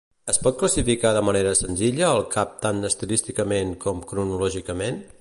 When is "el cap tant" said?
2.15-2.91